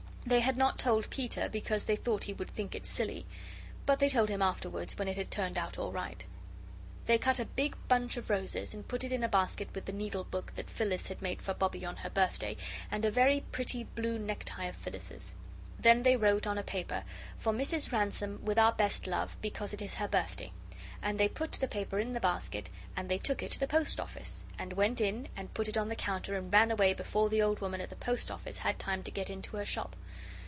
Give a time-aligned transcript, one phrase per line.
[0.23, 3.25] They had not told Peter because they thought he would think it silly.
[3.87, 6.25] But they told him afterwards, when it had turned out all right.
[7.07, 9.91] They cut a big bunch of roses, and put it in a basket with the
[9.91, 12.55] needle book that Phyllis had made for Bobbie on her birthday,
[12.91, 15.33] and a very pretty blue necktie of Phyllis's.
[15.79, 17.03] Then they wrote on a paper:
[17.39, 17.91] 'For Mrs.
[17.91, 20.53] Ransome, with our best love, because it is her birthday,'
[21.03, 23.99] and they put the paper in the basket, and they took it to the Post
[23.99, 27.41] office, and went in and put it on the counter and ran away before the
[27.41, 29.95] old woman at the Post office had time to get into her shop.